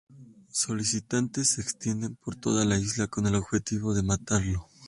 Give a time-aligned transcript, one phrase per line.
[0.51, 4.67] Solicitantes se extienden por toda la isla, con el objetivo de matarlo.